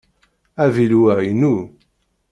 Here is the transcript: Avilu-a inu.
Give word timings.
Avilu-a 0.63 1.15
inu. 1.31 1.55